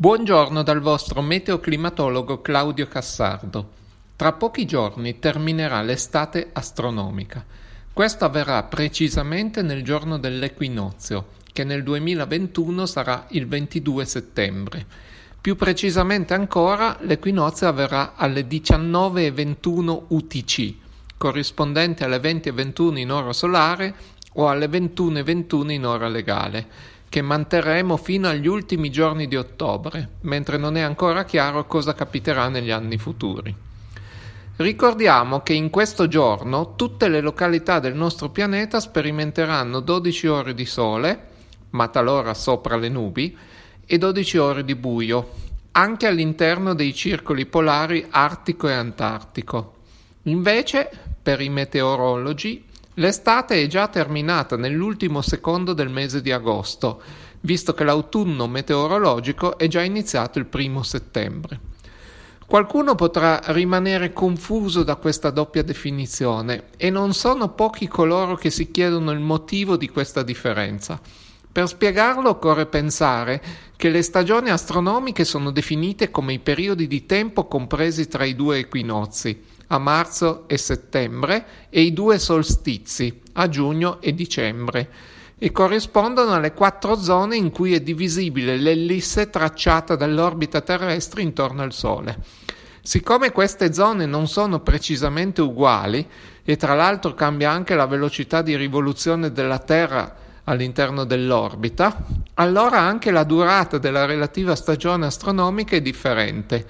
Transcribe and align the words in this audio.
Buongiorno 0.00 0.62
dal 0.62 0.80
vostro 0.80 1.20
meteoclimatologo 1.22 2.40
Claudio 2.40 2.86
Cassardo. 2.86 3.70
Tra 4.14 4.32
pochi 4.32 4.64
giorni 4.64 5.18
terminerà 5.18 5.82
l'estate 5.82 6.50
astronomica. 6.52 7.44
Questo 7.92 8.24
avverrà 8.24 8.62
precisamente 8.62 9.60
nel 9.60 9.82
giorno 9.82 10.16
dell'equinozio, 10.16 11.30
che 11.52 11.64
nel 11.64 11.82
2021 11.82 12.86
sarà 12.86 13.26
il 13.30 13.48
22 13.48 14.04
settembre. 14.04 14.86
Più 15.40 15.56
precisamente 15.56 16.32
ancora, 16.32 16.96
l'equinozio 17.00 17.66
avverrà 17.66 18.14
alle 18.14 18.46
19.21 18.46 20.04
UTC, 20.06 20.74
corrispondente 21.16 22.04
alle 22.04 22.18
20.21 22.18 22.98
in 22.98 23.10
ora 23.10 23.32
solare 23.32 23.92
o 24.34 24.48
alle 24.48 24.68
21.21 24.68 25.70
in 25.70 25.84
ora 25.84 26.06
legale 26.06 26.96
che 27.08 27.22
manterremo 27.22 27.96
fino 27.96 28.28
agli 28.28 28.46
ultimi 28.46 28.90
giorni 28.90 29.26
di 29.26 29.36
ottobre, 29.36 30.08
mentre 30.22 30.58
non 30.58 30.76
è 30.76 30.80
ancora 30.80 31.24
chiaro 31.24 31.66
cosa 31.66 31.94
capiterà 31.94 32.48
negli 32.48 32.70
anni 32.70 32.98
futuri. 32.98 33.54
Ricordiamo 34.56 35.40
che 35.40 35.52
in 35.52 35.70
questo 35.70 36.08
giorno 36.08 36.74
tutte 36.74 37.08
le 37.08 37.20
località 37.20 37.78
del 37.78 37.94
nostro 37.94 38.28
pianeta 38.30 38.80
sperimenteranno 38.80 39.80
12 39.80 40.26
ore 40.26 40.54
di 40.54 40.66
sole, 40.66 41.26
ma 41.70 41.88
talora 41.88 42.34
sopra 42.34 42.76
le 42.76 42.88
nubi, 42.88 43.36
e 43.86 43.98
12 43.98 44.36
ore 44.36 44.64
di 44.64 44.74
buio, 44.74 45.30
anche 45.72 46.06
all'interno 46.06 46.74
dei 46.74 46.92
circoli 46.92 47.46
polari 47.46 48.04
artico 48.10 48.68
e 48.68 48.72
antartico. 48.72 49.76
Invece, 50.24 50.90
per 51.22 51.40
i 51.40 51.48
meteorologi, 51.48 52.64
L'estate 52.98 53.62
è 53.62 53.68
già 53.68 53.86
terminata 53.86 54.56
nell'ultimo 54.56 55.22
secondo 55.22 55.72
del 55.72 55.88
mese 55.88 56.20
di 56.20 56.32
agosto, 56.32 57.00
visto 57.42 57.72
che 57.72 57.84
l'autunno 57.84 58.48
meteorologico 58.48 59.56
è 59.56 59.68
già 59.68 59.82
iniziato 59.82 60.40
il 60.40 60.46
primo 60.46 60.82
settembre. 60.82 61.60
Qualcuno 62.44 62.96
potrà 62.96 63.40
rimanere 63.46 64.12
confuso 64.12 64.82
da 64.82 64.96
questa 64.96 65.30
doppia 65.30 65.62
definizione 65.62 66.70
e 66.76 66.90
non 66.90 67.14
sono 67.14 67.50
pochi 67.50 67.86
coloro 67.86 68.34
che 68.34 68.50
si 68.50 68.72
chiedono 68.72 69.12
il 69.12 69.20
motivo 69.20 69.76
di 69.76 69.88
questa 69.88 70.24
differenza. 70.24 71.00
Per 71.50 71.66
spiegarlo 71.66 72.28
occorre 72.28 72.66
pensare 72.66 73.42
che 73.76 73.88
le 73.88 74.02
stagioni 74.02 74.50
astronomiche 74.50 75.24
sono 75.24 75.50
definite 75.50 76.10
come 76.10 76.34
i 76.34 76.38
periodi 76.38 76.86
di 76.86 77.06
tempo 77.06 77.46
compresi 77.46 78.08
tra 78.08 78.24
i 78.24 78.34
due 78.34 78.58
equinozi, 78.58 79.42
a 79.68 79.78
marzo 79.78 80.44
e 80.46 80.56
settembre 80.56 81.46
e 81.70 81.82
i 81.82 81.92
due 81.92 82.18
solstizi 82.18 83.20
a 83.34 83.48
giugno 83.48 84.00
e 84.00 84.14
dicembre 84.14 84.90
e 85.38 85.52
corrispondono 85.52 86.32
alle 86.32 86.52
quattro 86.52 86.96
zone 86.96 87.36
in 87.36 87.50
cui 87.50 87.72
è 87.72 87.80
divisibile 87.80 88.56
l'ellisse 88.56 89.30
tracciata 89.30 89.94
dall'orbita 89.94 90.60
terrestre 90.60 91.22
intorno 91.22 91.62
al 91.62 91.72
Sole. 91.72 92.18
Siccome 92.82 93.30
queste 93.30 93.72
zone 93.72 94.06
non 94.06 94.26
sono 94.26 94.60
precisamente 94.60 95.40
uguali 95.40 96.06
e 96.42 96.56
tra 96.56 96.74
l'altro 96.74 97.14
cambia 97.14 97.50
anche 97.50 97.74
la 97.74 97.86
velocità 97.86 98.42
di 98.42 98.56
rivoluzione 98.56 99.30
della 99.30 99.58
Terra 99.58 100.26
all'interno 100.48 101.04
dell'orbita, 101.04 101.94
allora 102.34 102.80
anche 102.80 103.10
la 103.10 103.24
durata 103.24 103.78
della 103.78 104.06
relativa 104.06 104.54
stagione 104.54 105.06
astronomica 105.06 105.76
è 105.76 105.82
differente. 105.82 106.66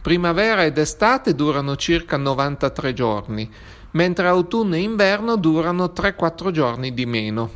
Primavera 0.00 0.64
ed 0.64 0.78
estate 0.78 1.34
durano 1.34 1.76
circa 1.76 2.16
93 2.16 2.92
giorni, 2.92 3.50
mentre 3.92 4.28
autunno 4.28 4.74
e 4.74 4.80
inverno 4.80 5.36
durano 5.36 5.92
3-4 5.94 6.50
giorni 6.50 6.92
di 6.92 7.06
meno. 7.06 7.50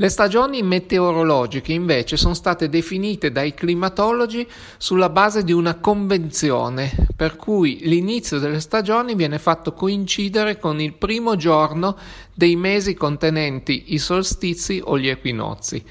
Le 0.00 0.08
stagioni 0.08 0.62
meteorologiche 0.62 1.74
invece 1.74 2.16
sono 2.16 2.32
state 2.32 2.70
definite 2.70 3.30
dai 3.30 3.52
climatologi 3.52 4.48
sulla 4.78 5.10
base 5.10 5.44
di 5.44 5.52
una 5.52 5.74
convenzione, 5.74 6.90
per 7.14 7.36
cui 7.36 7.80
l'inizio 7.82 8.38
delle 8.38 8.60
stagioni 8.60 9.14
viene 9.14 9.38
fatto 9.38 9.74
coincidere 9.74 10.58
con 10.58 10.80
il 10.80 10.94
primo 10.94 11.36
giorno 11.36 11.98
dei 12.32 12.56
mesi 12.56 12.94
contenenti 12.94 13.92
i 13.92 13.98
solstizi 13.98 14.80
o 14.82 14.98
gli 14.98 15.08
equinozi. 15.08 15.84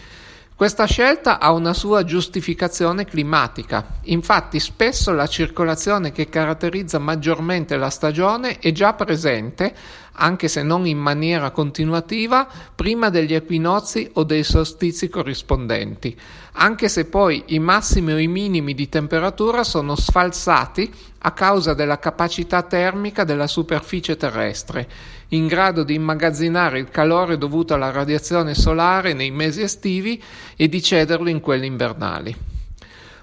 Questa 0.55 0.85
scelta 0.85 1.39
ha 1.39 1.51
una 1.51 1.73
sua 1.73 2.03
giustificazione 2.03 3.05
climatica, 3.05 3.99
infatti 4.05 4.59
spesso 4.59 5.13
la 5.13 5.25
circolazione 5.25 6.11
che 6.11 6.27
caratterizza 6.27 6.97
maggiormente 6.97 7.77
la 7.77 7.89
stagione 7.89 8.57
è 8.59 8.71
già 8.73 8.93
presente, 8.93 9.73
anche 10.19 10.47
se 10.47 10.63
non 10.63 10.85
in 10.85 10.97
maniera 10.97 11.51
continuativa, 11.51 12.47
prima 12.75 13.09
degli 13.09 13.33
equinozi 13.33 14.09
o 14.13 14.23
dei 14.23 14.43
solstizi 14.43 15.07
corrispondenti, 15.07 16.15
anche 16.53 16.89
se 16.89 17.05
poi 17.05 17.43
i 17.47 17.59
massimi 17.59 18.11
o 18.11 18.17
i 18.17 18.27
minimi 18.27 18.73
di 18.73 18.89
temperatura 18.89 19.63
sono 19.63 19.95
sfalsati 19.95 20.91
a 21.19 21.31
causa 21.31 21.73
della 21.73 21.99
capacità 21.99 22.63
termica 22.63 23.23
della 23.23 23.47
superficie 23.47 24.17
terrestre, 24.17 24.87
in 25.29 25.47
grado 25.47 25.83
di 25.83 25.93
immagazzinare 25.93 26.79
il 26.79 26.89
calore 26.89 27.37
dovuto 27.37 27.73
alla 27.73 27.91
radiazione 27.91 28.55
solare 28.55 29.13
nei 29.13 29.31
mesi 29.31 29.61
estivi 29.61 30.21
e 30.55 30.67
di 30.67 30.81
cederlo 30.81 31.29
in 31.29 31.39
quelli 31.39 31.65
invernali. 31.65 32.58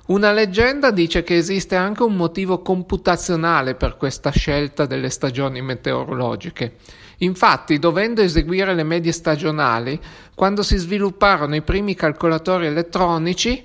Una 0.07 0.31
leggenda 0.31 0.93
dice 0.93 1.25
che 1.25 1.37
esiste 1.37 1.75
anche 1.75 2.05
un 2.05 2.15
motivo 2.15 2.63
computazionale 2.63 3.75
per 3.75 3.97
questa 3.97 4.31
scelta 4.31 4.87
delle 4.87 5.11
stagioni 5.11 5.61
meteorologiche. 5.63 6.77
Infatti, 7.19 7.81
dovendo 7.81 8.21
eseguire 8.21 8.73
le 8.73 8.85
medie 8.85 9.11
stagionali, 9.11 9.99
quando 10.37 10.63
si 10.63 10.77
svilupparono 10.77 11.57
i 11.57 11.63
primi 11.63 11.97
calcolatori 11.97 12.67
elettronici, 12.67 13.65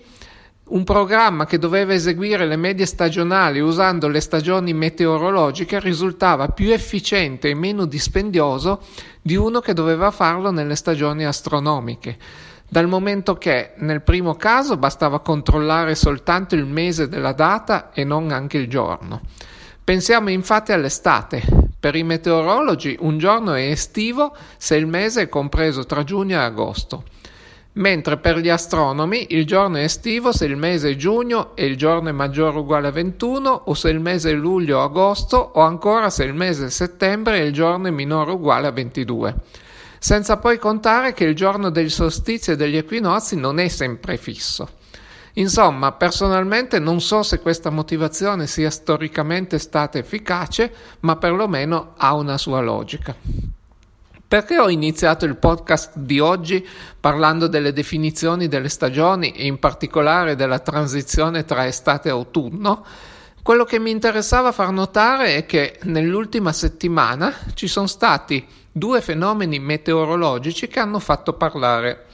un 0.70 0.84
programma 0.84 1.46
che 1.46 1.60
doveva 1.60 1.94
eseguire 1.94 2.48
le 2.48 2.56
medie 2.56 2.88
stagionali 2.88 3.60
usando 3.60 4.08
le 4.08 4.22
stagioni 4.22 4.74
meteorologiche 4.74 5.80
risultava 5.80 6.48
più 6.48 6.72
efficiente 6.72 7.50
e 7.50 7.54
meno 7.54 7.86
dispendioso 7.86 8.82
di 9.22 9.36
uno 9.36 9.60
che 9.60 9.74
doveva 9.74 10.10
farlo 10.10 10.50
nelle 10.50 10.76
stagioni 10.76 11.24
astronomiche, 11.24 12.18
dal 12.72 12.88
momento 12.88 13.36
che 13.36 13.74
nel 13.80 14.02
primo 14.02 14.36
caso 14.36 14.78
bastava 14.78 15.20
controllare 15.20 15.94
soltanto 15.94 16.56
il 16.56 16.64
mese 16.64 17.10
della 17.10 17.34
data 17.34 17.92
e 17.92 18.06
non 18.06 18.32
anche 18.32 18.58
il 18.58 18.70
giorno. 18.70 19.20
Pensiamo 19.84 20.30
infatti 20.30 20.72
all'estate. 20.72 21.44
Per 21.78 21.96
i 21.96 22.04
meteorologi 22.04 22.96
un 23.02 23.18
giorno 23.18 23.56
è 23.56 23.64
estivo 23.64 24.34
se 24.56 24.78
il 24.78 24.88
mese 24.88 25.24
è 25.24 25.28
compreso 25.28 25.86
tra 25.86 26.06
giugno 26.06 26.40
e 26.40 26.44
agosto 26.44 27.04
mentre 27.74 28.18
per 28.18 28.38
gli 28.38 28.50
astronomi 28.50 29.28
il 29.30 29.46
giorno 29.46 29.78
è 29.78 29.84
estivo 29.84 30.34
se 30.34 30.44
il 30.46 30.58
mese 30.58 30.92
è 30.92 30.96
giugno 30.98 31.56
e 31.56 31.66
il 31.66 31.78
giorno 31.78 32.10
è 32.10 32.12
maggiore 32.12 32.58
o 32.58 32.62
uguale 32.62 32.88
a 32.88 32.92
21 32.92 33.50
o 33.50 33.74
se 33.74 33.90
il 33.90 34.00
mese 34.00 34.32
è 34.32 34.34
luglio 34.34 34.80
o 34.80 34.84
agosto 34.84 35.38
o 35.38 35.62
ancora 35.62 36.10
se 36.10 36.26
il 36.26 36.34
mese 36.34 36.66
è 36.66 36.70
settembre 36.70 37.40
e 37.40 37.46
il 37.46 37.54
giorno 37.54 37.88
è 37.88 37.92
minore 37.92 38.32
o 38.32 38.36
uguale 38.36 38.68
a 38.68 38.72
22. 38.72 39.36
Senza 40.04 40.38
poi 40.38 40.58
contare 40.58 41.14
che 41.14 41.26
il 41.26 41.36
giorno 41.36 41.70
del 41.70 41.92
solstizio 41.92 42.54
e 42.54 42.56
degli 42.56 42.76
equinozi 42.76 43.36
non 43.36 43.60
è 43.60 43.68
sempre 43.68 44.18
fisso. 44.18 44.68
Insomma, 45.34 45.92
personalmente 45.92 46.80
non 46.80 47.00
so 47.02 47.22
se 47.22 47.40
questa 47.40 47.70
motivazione 47.70 48.48
sia 48.48 48.72
storicamente 48.72 49.60
stata 49.60 50.00
efficace, 50.00 50.74
ma 51.02 51.18
perlomeno 51.18 51.94
ha 51.98 52.16
una 52.16 52.40
sua 52.40 52.62
logica. 52.62 53.16
Perché 54.28 54.58
ho 54.58 54.70
iniziato 54.70 55.26
il 55.26 55.36
podcast 55.36 55.96
di 55.96 56.20
oggi 56.20 56.68
parlando 57.00 57.46
delle 57.46 57.72
definizioni 57.72 58.48
delle 58.48 58.70
stagioni 58.70 59.34
e 59.34 59.46
in 59.46 59.60
particolare 59.60 60.36
della 60.36 60.58
transizione 60.58 61.46
tra 61.46 61.68
estate 61.68 62.08
e 62.08 62.12
autunno? 62.12 62.84
Quello 63.44 63.64
che 63.64 63.80
mi 63.80 63.90
interessava 63.90 64.52
far 64.52 64.72
notare 64.72 65.36
è 65.36 65.46
che 65.48 65.80
nell'ultima 65.84 66.54
settimana 66.54 67.34
ci 67.56 67.68
sono 67.68 67.88
stati 67.88 68.46
due 68.72 69.02
fenomeni 69.02 69.58
meteorologici 69.58 70.68
che 70.68 70.80
hanno 70.80 71.00
fatto 71.00 71.34
parlare 71.34 72.06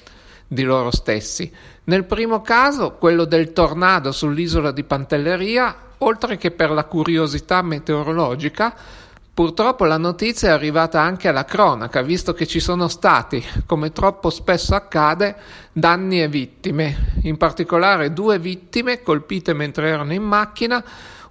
di 0.48 0.64
loro 0.64 0.90
stessi. 0.90 1.52
Nel 1.84 2.06
primo 2.06 2.42
caso, 2.42 2.94
quello 2.94 3.26
del 3.26 3.52
tornado 3.52 4.14
sull'isola 4.14 4.72
di 4.72 4.86
Pantelleria, 4.86 5.76
oltre 5.98 6.38
che 6.38 6.52
per 6.52 6.72
la 6.72 6.86
curiosità 6.86 7.62
meteorologica, 7.62 8.74
Purtroppo 9.38 9.86
la 9.86 10.00
notizia 10.00 10.50
è 10.50 10.52
arrivata 10.52 11.00
anche 11.00 11.28
alla 11.28 11.46
cronaca, 11.46 12.02
visto 12.02 12.34
che 12.34 12.48
ci 12.48 12.60
sono 12.60 12.88
stati, 12.88 13.46
come 13.68 13.92
troppo 13.92 14.32
spesso 14.32 14.74
accade, 14.74 15.36
danni 15.72 16.24
e 16.24 16.28
vittime, 16.28 17.12
in 17.22 17.38
particolare 17.38 18.14
due 18.14 18.40
vittime 18.40 19.04
colpite 19.04 19.54
mentre 19.54 19.90
erano 19.90 20.14
in 20.14 20.24
macchina, 20.24 20.84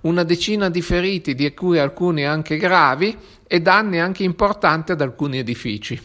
una 0.03 0.23
decina 0.23 0.69
di 0.69 0.83
feriti, 0.83 1.35
di 1.35 1.53
cui 1.55 1.79
alcuni 1.79 2.25
anche 2.25 2.57
gravi, 2.57 3.17
e 3.47 3.61
danni 3.61 4.01
anche 4.01 4.25
importanti 4.25 4.93
ad 4.93 5.01
alcuni 5.01 5.39
edifici. 5.39 6.01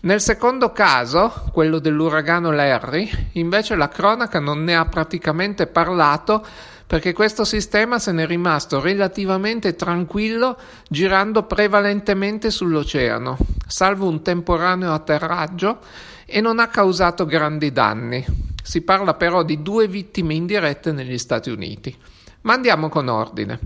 Nel 0.00 0.20
secondo 0.20 0.70
caso, 0.70 1.50
quello 1.52 1.80
dell'uragano 1.80 2.52
Larry, 2.52 3.10
invece 3.32 3.74
la 3.74 3.88
cronaca 3.88 4.38
non 4.38 4.62
ne 4.62 4.76
ha 4.76 4.84
praticamente 4.84 5.66
parlato 5.66 6.46
perché 6.86 7.12
questo 7.12 7.44
sistema 7.44 7.98
se 7.98 8.12
n'è 8.12 8.24
rimasto 8.24 8.80
relativamente 8.80 9.74
tranquillo 9.74 10.56
girando 10.88 11.42
prevalentemente 11.42 12.50
sull'oceano, 12.50 13.36
salvo 13.66 14.08
un 14.08 14.22
temporaneo 14.22 14.94
atterraggio, 14.94 15.80
e 16.24 16.40
non 16.40 16.60
ha 16.60 16.68
causato 16.68 17.26
grandi 17.26 17.72
danni. 17.72 18.24
Si 18.62 18.82
parla 18.82 19.14
però 19.14 19.42
di 19.42 19.62
due 19.62 19.88
vittime 19.88 20.34
indirette 20.34 20.92
negli 20.92 21.18
Stati 21.18 21.50
Uniti. 21.50 21.94
Ma 22.42 22.54
andiamo 22.54 22.88
con 22.88 23.08
ordine. 23.08 23.58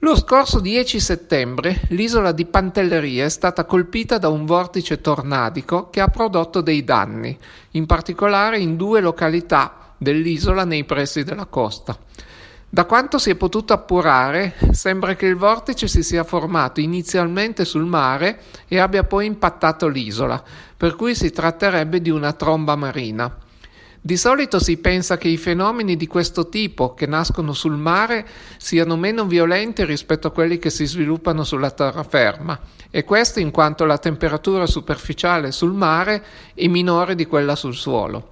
Lo 0.00 0.14
scorso 0.14 0.60
10 0.60 1.00
settembre 1.00 1.80
l'isola 1.88 2.32
di 2.32 2.44
Pantelleria 2.44 3.24
è 3.24 3.28
stata 3.28 3.64
colpita 3.64 4.18
da 4.18 4.28
un 4.28 4.44
vortice 4.44 5.00
tornadico 5.00 5.88
che 5.90 6.00
ha 6.00 6.08
prodotto 6.08 6.60
dei 6.60 6.84
danni, 6.84 7.36
in 7.72 7.86
particolare 7.86 8.58
in 8.58 8.76
due 8.76 9.00
località 9.00 9.94
dell'isola 9.96 10.64
nei 10.64 10.84
pressi 10.84 11.24
della 11.24 11.46
costa. 11.46 11.98
Da 12.68 12.84
quanto 12.84 13.16
si 13.16 13.30
è 13.30 13.36
potuto 13.36 13.72
appurare, 13.72 14.54
sembra 14.72 15.14
che 15.14 15.26
il 15.26 15.36
vortice 15.36 15.88
si 15.88 16.02
sia 16.02 16.24
formato 16.24 16.80
inizialmente 16.80 17.64
sul 17.64 17.86
mare 17.86 18.40
e 18.68 18.78
abbia 18.78 19.04
poi 19.04 19.24
impattato 19.24 19.88
l'isola, 19.88 20.42
per 20.76 20.94
cui 20.94 21.14
si 21.14 21.30
tratterebbe 21.30 22.02
di 22.02 22.10
una 22.10 22.34
tromba 22.34 22.76
marina. 22.76 23.34
Di 24.06 24.16
solito 24.16 24.60
si 24.60 24.76
pensa 24.76 25.18
che 25.18 25.26
i 25.26 25.36
fenomeni 25.36 25.96
di 25.96 26.06
questo 26.06 26.48
tipo, 26.48 26.94
che 26.94 27.06
nascono 27.06 27.52
sul 27.52 27.76
mare, 27.76 28.24
siano 28.56 28.96
meno 28.96 29.26
violenti 29.26 29.84
rispetto 29.84 30.28
a 30.28 30.30
quelli 30.30 30.60
che 30.60 30.70
si 30.70 30.86
sviluppano 30.86 31.42
sulla 31.42 31.72
terraferma, 31.72 32.56
e 32.88 33.02
questo 33.02 33.40
in 33.40 33.50
quanto 33.50 33.84
la 33.84 33.98
temperatura 33.98 34.64
superficiale 34.66 35.50
sul 35.50 35.72
mare 35.72 36.24
è 36.54 36.68
minore 36.68 37.16
di 37.16 37.26
quella 37.26 37.56
sul 37.56 37.74
suolo. 37.74 38.28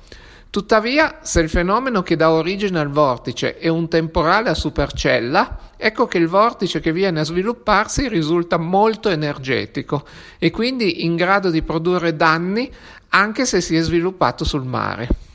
Tuttavia, 0.48 1.18
se 1.22 1.40
il 1.40 1.48
fenomeno 1.48 2.04
che 2.04 2.14
dà 2.14 2.30
origine 2.30 2.78
al 2.78 2.90
vortice 2.90 3.58
è 3.58 3.66
un 3.66 3.88
temporale 3.88 4.50
a 4.50 4.54
supercella, 4.54 5.72
ecco 5.76 6.06
che 6.06 6.18
il 6.18 6.28
vortice 6.28 6.78
che 6.78 6.92
viene 6.92 7.18
a 7.18 7.24
svilupparsi 7.24 8.06
risulta 8.06 8.58
molto 8.58 9.08
energetico 9.08 10.04
e 10.38 10.52
quindi 10.52 11.04
in 11.04 11.16
grado 11.16 11.50
di 11.50 11.62
produrre 11.62 12.14
danni 12.14 12.70
anche 13.08 13.44
se 13.44 13.60
si 13.60 13.74
è 13.74 13.80
sviluppato 13.80 14.44
sul 14.44 14.62
mare. 14.62 15.32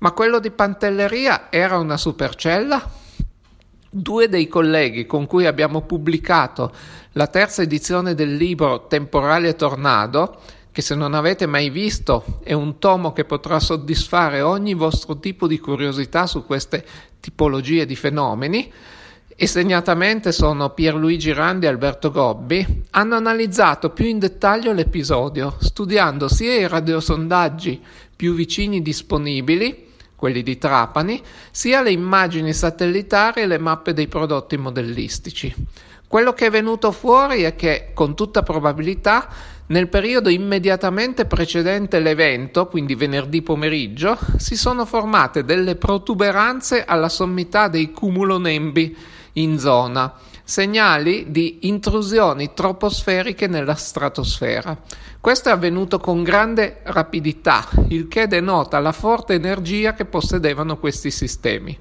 Ma 0.00 0.12
quello 0.12 0.40
di 0.40 0.50
Pantelleria 0.50 1.50
era 1.50 1.76
una 1.76 1.98
supercella? 1.98 2.90
Due 3.90 4.28
dei 4.30 4.48
colleghi 4.48 5.04
con 5.04 5.26
cui 5.26 5.44
abbiamo 5.44 5.82
pubblicato 5.82 6.72
la 7.12 7.26
terza 7.26 7.60
edizione 7.60 8.14
del 8.14 8.34
libro 8.34 8.86
Temporale 8.86 9.56
Tornado, 9.56 10.40
che 10.72 10.80
se 10.80 10.94
non 10.94 11.12
avete 11.12 11.44
mai 11.44 11.68
visto 11.68 12.38
è 12.42 12.54
un 12.54 12.78
tomo 12.78 13.12
che 13.12 13.26
potrà 13.26 13.60
soddisfare 13.60 14.40
ogni 14.40 14.72
vostro 14.72 15.18
tipo 15.18 15.46
di 15.46 15.58
curiosità 15.58 16.26
su 16.26 16.46
queste 16.46 16.82
tipologie 17.20 17.84
di 17.84 17.96
fenomeni, 17.96 18.72
e 19.36 19.46
segnatamente 19.46 20.32
sono 20.32 20.70
Pierluigi 20.70 21.34
Randi 21.34 21.66
e 21.66 21.68
Alberto 21.68 22.10
Gobbi, 22.10 22.84
hanno 22.92 23.16
analizzato 23.16 23.90
più 23.90 24.06
in 24.06 24.18
dettaglio 24.18 24.72
l'episodio, 24.72 25.56
studiando 25.60 26.26
sia 26.26 26.54
i 26.54 26.68
radiosondaggi 26.68 27.82
più 28.16 28.32
vicini 28.32 28.80
disponibili, 28.80 29.88
quelli 30.20 30.42
di 30.42 30.58
Trapani, 30.58 31.22
sia 31.50 31.80
le 31.80 31.90
immagini 31.90 32.52
satellitari 32.52 33.40
e 33.40 33.46
le 33.46 33.56
mappe 33.56 33.94
dei 33.94 34.06
prodotti 34.06 34.58
modellistici. 34.58 35.52
Quello 36.06 36.34
che 36.34 36.46
è 36.46 36.50
venuto 36.50 36.92
fuori 36.92 37.42
è 37.42 37.56
che, 37.56 37.92
con 37.94 38.14
tutta 38.14 38.42
probabilità, 38.42 39.28
nel 39.68 39.88
periodo 39.88 40.28
immediatamente 40.28 41.24
precedente 41.24 42.00
l'evento, 42.00 42.66
quindi 42.66 42.94
venerdì 42.94 43.40
pomeriggio, 43.40 44.18
si 44.36 44.56
sono 44.56 44.84
formate 44.84 45.42
delle 45.42 45.76
protuberanze 45.76 46.84
alla 46.84 47.08
sommità 47.08 47.68
dei 47.68 47.90
cumulonembi 47.90 48.96
in 49.34 49.58
zona, 49.58 50.12
segnali 50.50 51.26
di 51.28 51.68
intrusioni 51.68 52.52
troposferiche 52.54 53.46
nella 53.46 53.76
stratosfera. 53.76 54.76
Questo 55.20 55.48
è 55.48 55.52
avvenuto 55.52 56.00
con 56.00 56.24
grande 56.24 56.80
rapidità, 56.82 57.68
il 57.86 58.08
che 58.08 58.26
denota 58.26 58.80
la 58.80 58.90
forte 58.90 59.34
energia 59.34 59.94
che 59.94 60.06
possedevano 60.06 60.76
questi 60.76 61.12
sistemi. 61.12 61.78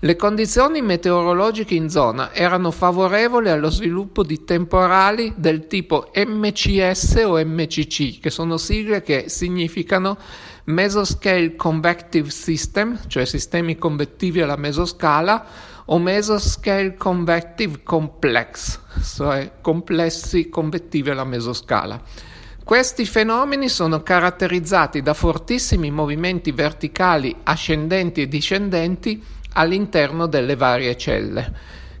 Le 0.00 0.14
condizioni 0.14 0.80
meteorologiche 0.80 1.74
in 1.74 1.90
zona 1.90 2.32
erano 2.32 2.70
favorevoli 2.70 3.48
allo 3.48 3.68
sviluppo 3.68 4.22
di 4.22 4.44
temporali 4.44 5.34
del 5.36 5.66
tipo 5.66 6.12
MCS 6.14 7.24
o 7.26 7.44
MCC, 7.44 8.20
che 8.20 8.30
sono 8.30 8.58
sigle 8.58 9.02
che 9.02 9.24
significano 9.28 10.16
Mesoscale 10.66 11.56
Convective 11.56 12.30
System, 12.30 12.96
cioè 13.08 13.24
sistemi 13.24 13.76
convettivi 13.76 14.40
alla 14.40 14.54
mesoscala, 14.54 15.44
o 15.86 15.98
Mesoscale 15.98 16.94
Convective 16.94 17.82
Complex, 17.82 18.78
cioè 19.02 19.50
complessi 19.60 20.48
convettivi 20.48 21.10
alla 21.10 21.24
mesoscala. 21.24 22.00
Questi 22.62 23.04
fenomeni 23.04 23.68
sono 23.68 24.02
caratterizzati 24.04 25.02
da 25.02 25.14
fortissimi 25.14 25.90
movimenti 25.90 26.52
verticali 26.52 27.34
ascendenti 27.42 28.22
e 28.22 28.28
discendenti 28.28 29.36
all'interno 29.54 30.26
delle 30.26 30.56
varie 30.56 30.96
celle 30.96 31.52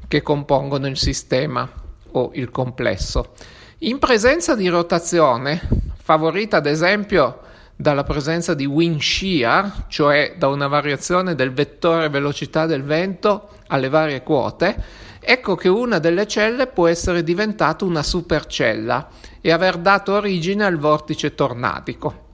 che 0.08 0.22
compongono 0.22 0.86
il 0.86 0.96
sistema 0.96 1.68
o 2.12 2.30
il 2.34 2.50
complesso. 2.50 3.34
In 3.78 3.98
presenza 3.98 4.54
di 4.54 4.68
rotazione, 4.68 5.60
favorita 6.02 6.56
ad 6.56 6.66
esempio 6.66 7.40
dalla 7.76 8.02
presenza 8.02 8.54
di 8.54 8.64
wind 8.64 9.00
shear, 9.00 9.84
cioè 9.86 10.34
da 10.36 10.48
una 10.48 10.66
variazione 10.66 11.36
del 11.36 11.52
vettore 11.52 12.08
velocità 12.08 12.66
del 12.66 12.82
vento 12.82 13.50
alle 13.68 13.88
varie 13.88 14.24
quote, 14.24 14.82
ecco 15.20 15.54
che 15.54 15.68
una 15.68 15.98
delle 15.98 16.26
celle 16.26 16.66
può 16.66 16.88
essere 16.88 17.22
diventata 17.22 17.84
una 17.84 18.02
supercella 18.02 19.08
e 19.40 19.52
aver 19.52 19.76
dato 19.76 20.14
origine 20.14 20.64
al 20.64 20.78
vortice 20.78 21.34
tornadico. 21.36 22.26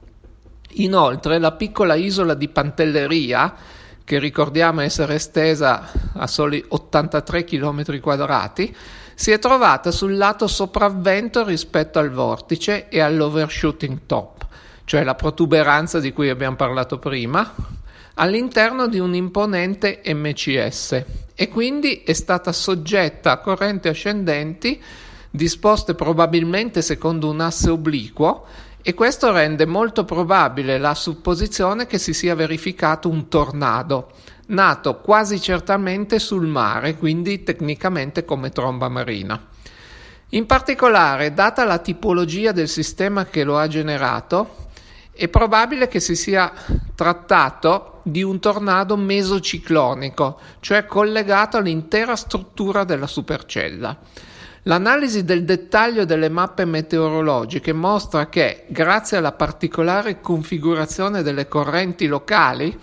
Inoltre, 0.76 1.38
la 1.38 1.52
piccola 1.52 1.94
isola 1.94 2.34
di 2.34 2.48
Pantelleria, 2.48 3.54
che 4.04 4.18
ricordiamo 4.18 4.82
essere 4.82 5.14
estesa 5.14 5.90
a 6.12 6.26
soli 6.26 6.62
83 6.68 7.44
km 7.44 8.00
quadrati, 8.00 8.74
si 9.14 9.30
è 9.30 9.38
trovata 9.38 9.90
sul 9.90 10.16
lato 10.16 10.46
sopravvento 10.46 11.44
rispetto 11.44 11.98
al 11.98 12.10
vortice 12.10 12.88
e 12.88 13.00
all'overshooting 13.00 14.00
top, 14.06 14.46
cioè 14.84 15.04
la 15.04 15.14
protuberanza 15.14 16.00
di 16.00 16.12
cui 16.12 16.28
abbiamo 16.28 16.56
parlato 16.56 16.98
prima, 16.98 17.54
all'interno 18.14 18.86
di 18.88 18.98
un 18.98 19.14
imponente 19.14 20.02
MCS 20.04 21.04
e 21.34 21.48
quindi 21.48 22.02
è 22.04 22.12
stata 22.12 22.52
soggetta 22.52 23.32
a 23.32 23.38
correnti 23.38 23.88
ascendenti 23.88 24.80
disposte 25.30 25.94
probabilmente 25.94 26.80
secondo 26.80 27.28
un 27.28 27.40
asse 27.40 27.68
obliquo 27.70 28.46
e 28.86 28.92
questo 28.92 29.32
rende 29.32 29.64
molto 29.64 30.04
probabile 30.04 30.76
la 30.76 30.94
supposizione 30.94 31.86
che 31.86 31.96
si 31.96 32.12
sia 32.12 32.34
verificato 32.34 33.08
un 33.08 33.28
tornado, 33.28 34.10
nato 34.48 35.00
quasi 35.00 35.40
certamente 35.40 36.18
sul 36.18 36.46
mare, 36.46 36.98
quindi 36.98 37.42
tecnicamente 37.42 38.26
come 38.26 38.50
tromba 38.50 38.90
marina. 38.90 39.42
In 40.28 40.44
particolare, 40.44 41.32
data 41.32 41.64
la 41.64 41.78
tipologia 41.78 42.52
del 42.52 42.68
sistema 42.68 43.24
che 43.24 43.42
lo 43.42 43.56
ha 43.56 43.66
generato, 43.68 44.66
è 45.14 45.28
probabile 45.28 45.88
che 45.88 46.00
si 46.00 46.14
sia 46.14 46.52
trattato 46.94 48.00
di 48.02 48.22
un 48.22 48.38
tornado 48.38 48.98
mesociclonico, 48.98 50.38
cioè 50.60 50.84
collegato 50.84 51.56
all'intera 51.56 52.16
struttura 52.16 52.84
della 52.84 53.06
supercella. 53.06 53.96
L'analisi 54.66 55.24
del 55.24 55.44
dettaglio 55.44 56.06
delle 56.06 56.30
mappe 56.30 56.64
meteorologiche 56.64 57.74
mostra 57.74 58.30
che, 58.30 58.64
grazie 58.68 59.18
alla 59.18 59.32
particolare 59.32 60.22
configurazione 60.22 61.22
delle 61.22 61.48
correnti 61.48 62.06
locali, 62.06 62.74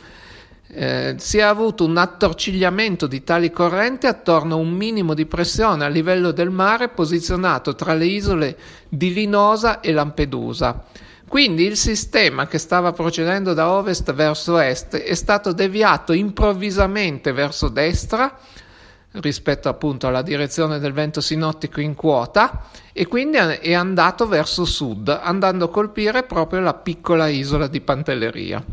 eh, 0.73 1.15
si 1.17 1.39
è 1.39 1.41
avuto 1.41 1.83
un 1.83 1.97
attorcigliamento 1.97 3.07
di 3.07 3.23
tali 3.23 3.49
correnti 3.49 4.05
attorno 4.05 4.53
a 4.53 4.59
un 4.59 4.71
minimo 4.71 5.15
di 5.15 5.25
pressione 5.25 5.83
a 5.83 5.87
livello 5.87 6.31
del 6.31 6.51
mare 6.51 6.89
posizionato 6.89 7.73
tra 7.73 7.95
le 7.95 8.05
isole 8.05 8.57
di 8.87 9.11
Linosa 9.11 9.79
e 9.79 9.91
Lampedusa. 9.91 10.83
Quindi 11.27 11.63
il 11.65 11.77
sistema 11.77 12.45
che 12.45 12.59
stava 12.59 12.91
procedendo 12.91 13.53
da 13.53 13.71
ovest 13.71 14.13
verso 14.13 14.59
est 14.59 14.97
è 14.97 15.15
stato 15.15 15.51
deviato 15.51 16.13
improvvisamente 16.13 17.31
verso 17.31 17.69
destra 17.69 18.37
rispetto 19.13 19.67
appunto 19.67 20.07
alla 20.07 20.21
direzione 20.21 20.79
del 20.79 20.93
vento 20.93 21.19
sinottico 21.19 21.81
in 21.81 21.95
quota 21.95 22.67
e 22.93 23.07
quindi 23.07 23.37
è 23.37 23.73
andato 23.73 24.27
verso 24.27 24.63
sud, 24.63 25.09
andando 25.09 25.65
a 25.65 25.69
colpire 25.69 26.23
proprio 26.23 26.61
la 26.61 26.73
piccola 26.73 27.27
isola 27.27 27.67
di 27.67 27.81
Pantelleria. 27.81 28.63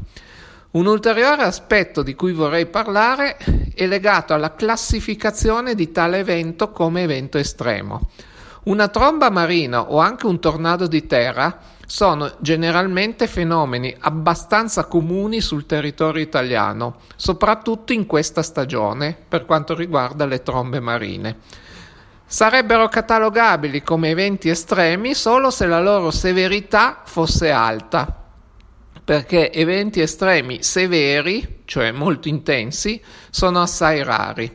Un 0.70 0.86
ulteriore 0.86 1.42
aspetto 1.42 2.02
di 2.02 2.14
cui 2.14 2.32
vorrei 2.32 2.66
parlare 2.66 3.36
è 3.74 3.86
legato 3.86 4.34
alla 4.34 4.54
classificazione 4.54 5.74
di 5.74 5.90
tale 5.90 6.18
evento 6.18 6.70
come 6.70 7.02
evento 7.02 7.38
estremo. 7.38 8.10
Una 8.64 8.88
tromba 8.88 9.30
marina 9.30 9.90
o 9.90 9.98
anche 9.98 10.26
un 10.26 10.38
tornado 10.38 10.86
di 10.86 11.06
terra 11.06 11.58
sono 11.90 12.36
generalmente 12.40 13.26
fenomeni 13.26 13.96
abbastanza 13.98 14.84
comuni 14.84 15.40
sul 15.40 15.64
territorio 15.64 16.20
italiano, 16.20 16.96
soprattutto 17.16 17.94
in 17.94 18.04
questa 18.04 18.42
stagione 18.42 19.16
per 19.26 19.46
quanto 19.46 19.74
riguarda 19.74 20.26
le 20.26 20.42
trombe 20.42 20.80
marine. 20.80 21.38
Sarebbero 22.26 22.88
catalogabili 22.88 23.82
come 23.82 24.10
eventi 24.10 24.50
estremi 24.50 25.14
solo 25.14 25.48
se 25.50 25.64
la 25.64 25.80
loro 25.80 26.10
severità 26.10 27.00
fosse 27.06 27.50
alta, 27.50 28.22
perché 29.02 29.50
eventi 29.50 30.02
estremi 30.02 30.62
severi 30.62 31.62
cioè 31.64 31.90
molto 31.90 32.28
intensi, 32.28 33.00
sono 33.30 33.62
assai 33.62 34.02
rari. 34.02 34.50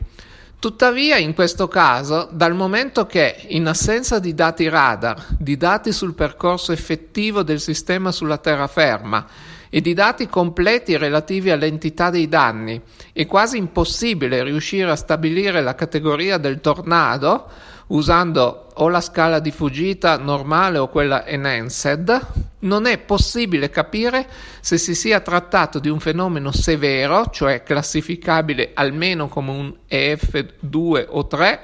Tuttavia, 0.64 1.18
in 1.18 1.34
questo 1.34 1.68
caso, 1.68 2.26
dal 2.32 2.54
momento 2.54 3.04
che, 3.04 3.36
in 3.48 3.66
assenza 3.66 4.18
di 4.18 4.32
dati 4.32 4.66
radar, 4.66 5.22
di 5.38 5.58
dati 5.58 5.92
sul 5.92 6.14
percorso 6.14 6.72
effettivo 6.72 7.42
del 7.42 7.60
sistema 7.60 8.10
sulla 8.10 8.38
terraferma 8.38 9.26
e 9.68 9.82
di 9.82 9.92
dati 9.92 10.26
completi 10.26 10.96
relativi 10.96 11.50
all'entità 11.50 12.08
dei 12.08 12.28
danni, 12.28 12.80
è 13.12 13.26
quasi 13.26 13.58
impossibile 13.58 14.42
riuscire 14.42 14.90
a 14.90 14.96
stabilire 14.96 15.60
la 15.60 15.74
categoria 15.74 16.38
del 16.38 16.62
tornado, 16.62 17.46
usando 17.88 18.68
o 18.74 18.88
la 18.88 19.00
scala 19.00 19.38
di 19.38 19.50
fuggita 19.50 20.16
normale 20.18 20.78
o 20.78 20.88
quella 20.88 21.26
enhanced, 21.26 22.26
non 22.60 22.86
è 22.86 22.98
possibile 22.98 23.70
capire 23.70 24.26
se 24.60 24.78
si 24.78 24.94
sia 24.94 25.20
trattato 25.20 25.78
di 25.78 25.88
un 25.88 26.00
fenomeno 26.00 26.50
severo, 26.50 27.26
cioè 27.30 27.62
classificabile 27.62 28.70
almeno 28.74 29.28
come 29.28 29.50
un 29.50 29.74
EF2 29.88 31.06
o 31.08 31.26
3, 31.26 31.60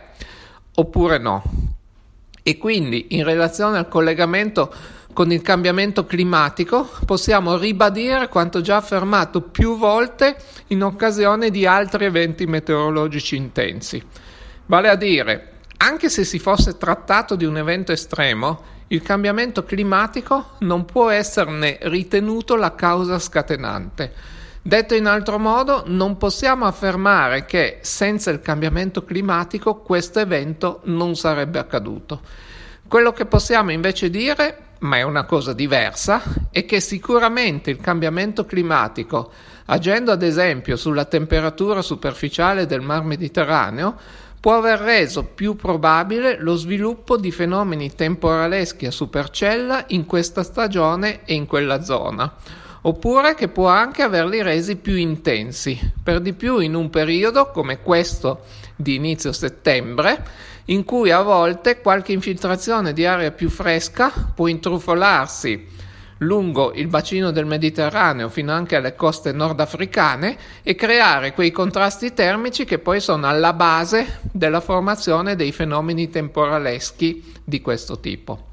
oppure 0.75 1.19
no. 1.19 1.43
E 2.43 2.59
quindi 2.59 3.09
in 3.11 3.25
relazione 3.25 3.79
al 3.79 3.89
collegamento 3.89 4.73
con 5.12 5.33
il 5.33 5.43
cambiamento 5.43 6.07
climatico 6.07 6.89
possiamo 7.05 7.57
ribadire 7.57 8.29
quanto 8.29 8.61
già 8.61 8.77
affermato 8.77 9.41
più 9.43 9.77
volte 9.77 10.37
in 10.69 10.85
occasione 10.85 11.50
di 11.50 11.67
altri 11.67 12.05
eventi 12.05 12.47
meteorologici 12.47 13.37
intensi. 13.37 14.03
Vale 14.67 14.89
a 14.89 14.95
dire, 14.95 15.50
anche 15.83 16.11
se 16.11 16.25
si 16.25 16.39
fosse 16.39 16.77
trattato 16.77 17.37
di 17.37 17.47
un 17.47 17.57
evento 17.57 17.93
estremo, 17.93 18.79
il 18.89 19.01
cambiamento 19.01 19.65
climatico 19.65 20.57
non 20.59 20.85
può 20.85 21.09
esserne 21.09 21.79
ritenuto 21.83 22.55
la 22.57 22.75
causa 22.75 23.19
scatenante. 23.19 24.13
Detto 24.61 24.95
in 24.95 25.07
altro 25.07 25.39
modo, 25.39 25.85
non 25.87 26.19
possiamo 26.19 26.67
affermare 26.67 27.47
che 27.47 27.79
senza 27.81 28.31
il 28.31 28.41
cambiamento 28.41 29.05
climatico 29.05 29.77
questo 29.77 30.19
evento 30.19 30.81
non 30.85 31.17
sarebbe 31.17 31.59
accaduto. 31.59 32.21
Quello 32.87 33.13
che 33.13 33.25
possiamo 33.25 33.71
invece 33.71 34.11
dire, 34.11 34.73
ma 34.81 34.99
è 34.99 35.03
una 35.03 35.25
cosa 35.25 35.55
diversa, 35.55 36.21
è 36.51 36.67
che 36.67 36.81
sicuramente 36.81 37.71
il 37.71 37.81
cambiamento 37.81 38.45
climatico, 38.45 39.33
agendo 39.67 40.13
ad 40.13 40.23
esempio 40.23 40.77
sulla 40.77 41.07
temperatura 41.07 41.81
superficiale 41.81 42.67
del 42.67 42.83
Mar 42.83 43.03
Mediterraneo, 43.03 43.97
può 44.41 44.57
aver 44.57 44.79
reso 44.79 45.25
più 45.25 45.55
probabile 45.55 46.39
lo 46.41 46.55
sviluppo 46.55 47.19
di 47.19 47.31
fenomeni 47.31 47.95
temporaleschi 47.95 48.87
a 48.87 48.91
supercella 48.91 49.85
in 49.89 50.07
questa 50.07 50.43
stagione 50.43 51.27
e 51.27 51.35
in 51.35 51.45
quella 51.45 51.83
zona, 51.83 52.33
oppure 52.83 53.35
che 53.35 53.49
può 53.49 53.69
anche 53.69 54.01
averli 54.01 54.41
resi 54.41 54.77
più 54.77 54.97
intensi, 54.97 55.79
per 56.03 56.21
di 56.21 56.33
più 56.33 56.59
in 56.59 56.75
un 56.75 56.89
periodo 56.89 57.51
come 57.51 57.81
questo 57.81 58.45
di 58.75 58.95
inizio 58.95 59.33
settembre, 59.33 60.49
in 60.67 60.85
cui 60.85 61.11
a 61.11 61.21
volte 61.21 61.81
qualche 61.81 62.13
infiltrazione 62.13 62.95
di 62.95 63.05
aria 63.05 63.33
più 63.33 63.51
fresca 63.51 64.11
può 64.35 64.47
intrufolarsi 64.47 65.67
lungo 66.21 66.73
il 66.75 66.89
bacino 66.89 67.31
del 67.31 67.47
Mediterraneo 67.47 68.29
fino 68.29 68.53
anche 68.53 68.77
alle 68.77 68.95
coste 68.95 69.33
nordafricane 69.33 70.37
e 70.62 70.75
creare 70.75 71.33
quei 71.33 71.50
contrasti 71.50 72.12
termici 72.12 72.65
che 72.65 72.79
poi 72.79 73.00
sono 73.00 73.27
alla 73.27 73.53
base 73.53 74.19
della 74.33 74.61
formazione 74.61 75.37
dei 75.37 75.53
fenomeni 75.53 76.11
temporaleschi 76.11 77.33
di 77.45 77.61
questo 77.61 78.00
tipo. 78.00 78.49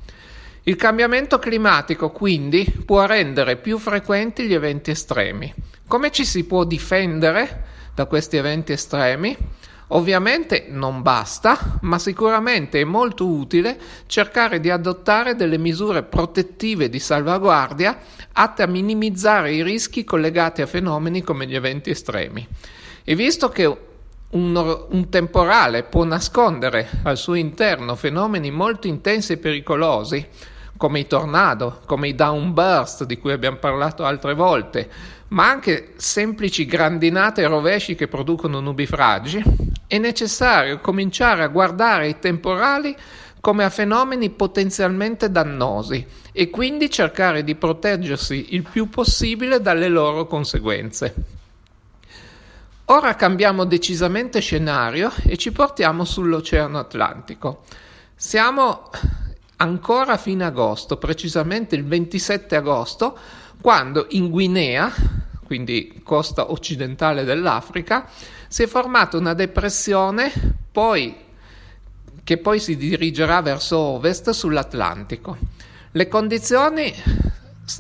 Il 0.63 0.75
cambiamento 0.75 1.39
climatico 1.39 2.09
quindi 2.09 2.65
può 2.85 3.05
rendere 3.05 3.55
più 3.55 3.77
frequenti 3.77 4.45
gli 4.45 4.53
eventi 4.53 4.91
estremi. 4.91 5.53
Come 5.87 6.11
ci 6.11 6.25
si 6.25 6.43
può 6.43 6.65
difendere 6.65 7.63
da 7.93 8.05
questi 8.05 8.35
eventi 8.35 8.73
estremi? 8.73 9.35
Ovviamente 9.89 10.65
non 10.69 11.01
basta, 11.01 11.79
ma 11.81 11.97
sicuramente 11.97 12.81
è 12.81 12.83
molto 12.83 13.25
utile 13.25 13.79
cercare 14.07 14.59
di 14.59 14.69
adottare 14.69 15.35
delle 15.35 15.57
misure 15.57 16.03
protettive 16.03 16.89
di 16.89 16.99
salvaguardia 16.99 17.97
atte 18.33 18.63
a 18.63 18.67
minimizzare 18.67 19.53
i 19.53 19.63
rischi 19.63 20.03
collegati 20.03 20.61
a 20.61 20.65
fenomeni 20.65 21.21
come 21.21 21.47
gli 21.47 21.55
eventi 21.55 21.91
estremi. 21.91 22.45
E 23.05 23.15
visto 23.15 23.47
che 23.47 23.77
un, 24.29 24.85
un, 24.89 25.09
temporale 25.09 25.83
può 25.83 26.03
nascondere 26.03 26.89
al 27.03 27.15
suo 27.15 27.35
interno 27.35 27.95
fenomeni 27.95 28.51
molto 28.51 28.87
intensi 28.87 29.33
e 29.33 29.37
pericolosi, 29.37 30.27
come 30.75 30.99
i 30.99 31.07
tornado, 31.07 31.79
come 31.85 32.09
i 32.09 32.15
downburst 32.15 33.05
di 33.05 33.17
cui 33.17 33.31
abbiamo 33.31 33.57
parlato 33.57 34.03
altre 34.03 34.33
volte, 34.33 34.89
ma 35.29 35.49
anche 35.49 35.93
semplici 35.95 36.65
grandinate 36.65 37.41
e 37.41 37.47
rovesci 37.47 37.95
che 37.95 38.09
producono 38.09 38.59
nubifragi, 38.59 39.43
è 39.87 39.97
necessario 39.97 40.79
cominciare 40.79 41.43
a 41.43 41.47
guardare 41.47 42.09
i 42.09 42.19
temporali 42.19 42.95
come 43.39 43.63
a 43.63 43.69
fenomeni 43.69 44.29
potenzialmente 44.29 45.31
dannosi 45.31 46.05
e 46.33 46.49
quindi 46.49 46.89
cercare 46.89 47.43
di 47.43 47.55
proteggersi 47.55 48.55
il 48.55 48.67
più 48.69 48.89
possibile 48.89 49.61
dalle 49.61 49.87
loro 49.87 50.27
conseguenze. 50.27 51.13
Ora 52.89 53.15
cambiamo 53.15 53.65
decisamente 53.65 54.39
scenario 54.39 55.11
e 55.23 55.37
ci 55.37 55.51
portiamo 55.51 56.05
sull'Oceano 56.05 56.79
Atlantico. 56.79 57.63
Siamo 58.15 58.89
ancora 59.57 60.13
a 60.13 60.17
fine 60.17 60.45
agosto, 60.45 60.97
precisamente 60.97 61.75
il 61.75 61.85
27 61.85 62.55
agosto, 62.55 63.17
quando 63.61 64.07
in 64.11 64.29
Guinea, 64.29 64.93
quindi 65.43 66.01
costa 66.03 66.51
occidentale 66.51 67.23
dell'Africa, 67.23 68.09
si 68.47 68.63
è 68.63 68.67
formata 68.67 69.17
una 69.17 69.33
depressione 69.33 70.31
poi, 70.71 71.15
che 72.23 72.37
poi 72.37 72.59
si 72.59 72.75
dirigerà 72.77 73.41
verso 73.41 73.77
ovest 73.77 74.29
sull'Atlantico. 74.29 75.37
Le 75.91 76.07
condizioni 76.07 76.93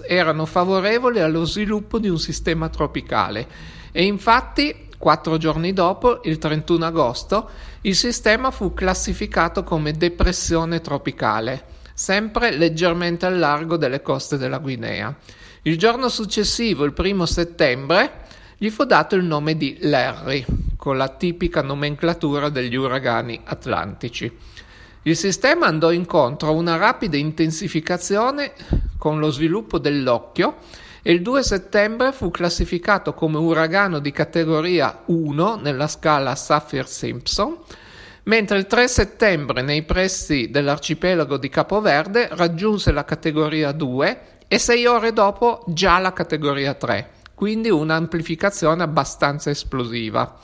erano 0.07 0.45
favorevoli 0.45 1.19
allo 1.19 1.45
sviluppo 1.45 1.99
di 1.99 2.09
un 2.09 2.19
sistema 2.19 2.69
tropicale 2.69 3.47
e 3.91 4.03
infatti 4.03 4.87
quattro 4.97 5.37
giorni 5.37 5.73
dopo, 5.73 6.21
il 6.23 6.37
31 6.37 6.85
agosto, 6.85 7.49
il 7.81 7.95
sistema 7.95 8.51
fu 8.51 8.73
classificato 8.73 9.63
come 9.63 9.93
depressione 9.93 10.81
tropicale, 10.81 11.63
sempre 11.93 12.51
leggermente 12.51 13.25
al 13.25 13.37
largo 13.37 13.77
delle 13.77 14.01
coste 14.01 14.37
della 14.37 14.57
Guinea. 14.57 15.15
Il 15.63 15.77
giorno 15.77 16.09
successivo, 16.09 16.83
il 16.83 16.93
primo 16.93 17.25
settembre, 17.25 18.25
gli 18.59 18.71
fu 18.71 18.85
dato 18.85 19.15
il 19.15 19.23
nome 19.23 19.55
di 19.55 19.77
Larry, 19.81 20.43
con 20.77 20.97
la 20.97 21.09
tipica 21.09 21.61
nomenclatura 21.61 22.49
degli 22.49 22.73
uragani 22.73 23.39
atlantici. 23.43 24.35
Il 25.03 25.15
sistema 25.15 25.67
andò 25.67 25.91
incontro 25.91 26.47
a 26.47 26.51
una 26.51 26.75
rapida 26.75 27.17
intensificazione 27.17 28.53
con 28.97 29.19
lo 29.19 29.29
sviluppo 29.29 29.77
dell'occhio 29.77 30.55
e 31.03 31.11
il 31.11 31.21
2 31.21 31.43
settembre 31.43 32.11
fu 32.11 32.31
classificato 32.31 33.13
come 33.13 33.37
uragano 33.37 33.99
di 33.99 34.11
categoria 34.11 35.03
1 35.05 35.57
nella 35.57 35.87
scala 35.87 36.33
Saffir-Simpson, 36.33 37.59
mentre 38.23 38.57
il 38.57 38.65
3 38.65 38.87
settembre 38.87 39.61
nei 39.61 39.83
pressi 39.83 40.49
dell'arcipelago 40.49 41.37
di 41.37 41.47
Capoverde 41.47 42.29
raggiunse 42.31 42.91
la 42.91 43.05
categoria 43.05 43.71
2 43.71 44.21
e 44.47 44.57
sei 44.57 44.87
ore 44.87 45.13
dopo 45.13 45.63
già 45.67 45.99
la 45.99 46.11
categoria 46.11 46.73
3 46.73 47.16
quindi 47.37 47.69
un'amplificazione 47.69 48.81
abbastanza 48.81 49.51
esplosiva. 49.51 50.39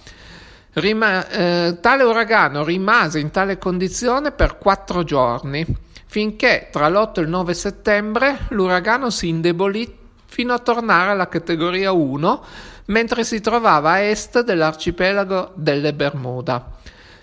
Rima- 0.73 1.27
eh, 1.27 1.79
tale 1.81 2.03
uragano 2.03 2.63
rimase 2.63 3.17
in 3.17 3.31
tale 3.31 3.57
condizione 3.57 4.31
per 4.31 4.59
quattro 4.59 5.03
giorni, 5.03 5.65
finché 6.05 6.67
tra 6.71 6.89
l'8 6.89 7.13
e 7.17 7.21
il 7.21 7.29
9 7.29 7.53
settembre 7.55 8.37
l'uragano 8.49 9.09
si 9.09 9.27
indebolì 9.27 9.91
fino 10.27 10.53
a 10.53 10.59
tornare 10.59 11.09
alla 11.09 11.27
categoria 11.27 11.91
1, 11.91 12.43
mentre 12.85 13.23
si 13.23 13.41
trovava 13.41 13.93
a 13.93 13.99
est 14.01 14.43
dell'arcipelago 14.43 15.53
delle 15.55 15.95
Bermuda. 15.95 16.73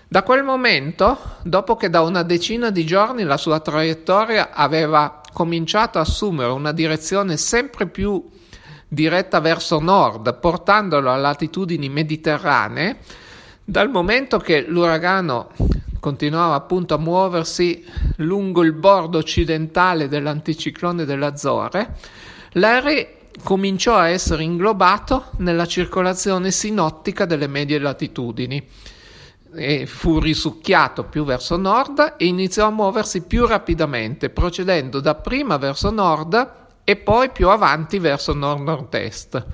Da 0.05 0.23
quel 0.23 0.43
momento, 0.43 1.17
dopo 1.43 1.77
che 1.77 1.89
da 1.89 2.01
una 2.01 2.23
decina 2.23 2.71
di 2.71 2.85
giorni 2.85 3.23
la 3.23 3.37
sua 3.37 3.61
traiettoria 3.61 4.51
aveva 4.51 5.21
cominciato 5.31 5.97
a 5.97 6.01
assumere 6.01 6.51
una 6.51 6.73
direzione 6.73 7.37
sempre 7.37 7.87
più 7.87 8.21
diretta 8.93 9.39
verso 9.39 9.79
nord, 9.79 10.37
portandolo 10.39 11.11
a 11.11 11.15
latitudini 11.15 11.87
mediterranee, 11.87 12.97
dal 13.63 13.89
momento 13.89 14.37
che 14.37 14.65
l'uragano 14.67 15.51
continuava 16.01 16.55
appunto 16.55 16.93
a 16.93 16.97
muoversi 16.97 17.85
lungo 18.17 18.63
il 18.63 18.73
bordo 18.73 19.17
occidentale 19.17 20.09
dell'anticiclone 20.09 21.05
dell'Azore, 21.05 21.95
Larry 22.53 23.07
cominciò 23.41 23.95
a 23.95 24.09
essere 24.09 24.43
inglobato 24.43 25.27
nella 25.37 25.65
circolazione 25.67 26.51
sinottica 26.51 27.23
delle 27.23 27.47
medie 27.47 27.79
latitudini. 27.79 28.61
E 29.55 29.85
fu 29.85 30.19
risucchiato 30.19 31.05
più 31.05 31.23
verso 31.23 31.55
nord 31.55 32.15
e 32.17 32.25
iniziò 32.25 32.67
a 32.67 32.71
muoversi 32.71 33.21
più 33.21 33.45
rapidamente, 33.45 34.29
procedendo 34.29 34.99
dapprima 34.99 35.55
verso 35.55 35.91
nord 35.91 36.59
e 36.83 36.95
poi 36.95 37.29
più 37.31 37.49
avanti 37.49 37.99
verso 37.99 38.33
nord-nord-est. 38.33 39.45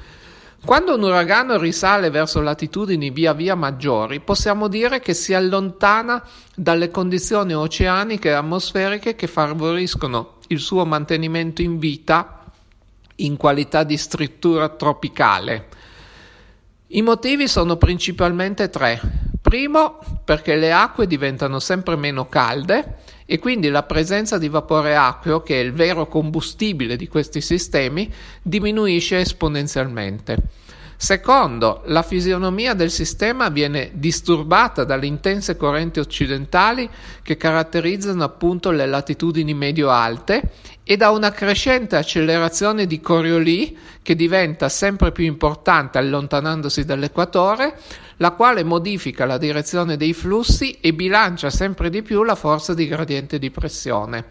Quando 0.66 0.96
un 0.96 1.04
uragano 1.04 1.58
risale 1.58 2.10
verso 2.10 2.42
latitudini 2.42 3.10
via 3.10 3.34
via 3.34 3.56
maggiori, 3.56 4.20
possiamo 4.20 4.68
dire 4.68 5.00
che 5.00 5.14
si 5.14 5.34
allontana 5.34 6.22
dalle 6.56 6.90
condizioni 6.90 7.54
oceaniche 7.54 8.30
e 8.30 8.34
atmosferiche 8.34 9.16
che 9.16 9.28
favoriscono 9.28 10.38
il 10.48 10.60
suo 10.60 10.86
mantenimento 10.86 11.62
in 11.62 11.78
vita 11.78 12.44
in 13.18 13.38
qualità 13.38 13.84
di 13.84 13.98
struttura 13.98 14.68
tropicale. 14.70 15.68
I 16.88 17.02
motivi 17.02 17.48
sono 17.48 17.78
principalmente 17.78 18.70
tre. 18.70 19.00
Primo, 19.42 20.00
perché 20.26 20.56
le 20.56 20.74
acque 20.74 21.08
diventano 21.08 21.60
sempre 21.60 21.96
meno 21.96 22.28
calde 22.28 22.98
e 23.30 23.40
quindi 23.40 23.68
la 23.68 23.84
presenza 23.84 24.38
di 24.38 24.48
vapore 24.48 24.96
acqueo, 24.96 25.42
che 25.42 25.60
è 25.60 25.64
il 25.64 25.74
vero 25.74 26.08
combustibile 26.08 26.96
di 26.96 27.10
questi 27.10 27.42
sistemi, 27.42 28.12
diminuisce 28.42 29.20
esponenzialmente. 29.20 30.38
Secondo, 31.00 31.84
la 31.86 32.02
fisionomia 32.02 32.74
del 32.74 32.90
sistema 32.90 33.50
viene 33.50 33.92
disturbata 33.94 34.84
dalle 34.84 35.06
intense 35.06 35.56
correnti 35.56 36.00
occidentali 36.00 36.90
che 37.22 37.38
caratterizzano 37.38 38.24
appunto 38.24 38.72
le 38.72 38.88
latitudini 38.88 39.54
medio-alte 39.54 40.50
e 40.84 40.98
da 40.98 41.12
una 41.12 41.32
crescente 41.32 41.98
accelerazione 41.98 42.88
di 42.88 43.00
Coriolis 43.00 43.74
che 44.02 44.16
diventa 44.16 44.70
sempre 44.70 45.12
più 45.12 45.26
importante 45.26 46.00
allontanandosi 46.00 46.84
dall'equatore, 46.84 47.78
la 48.18 48.32
quale 48.32 48.64
modifica 48.64 49.26
la 49.26 49.38
direzione 49.38 49.98
dei 49.98 50.14
flussi 50.14 50.80
e 50.82 50.94
bilancia 50.94 51.52
sempre 51.52 51.92
di 51.92 52.02
più 52.02 52.24
la 52.24 52.34
forza 52.34 52.74
di 52.74 52.88
gradiente 52.88 53.38
di 53.38 53.52
pressione. 53.52 54.26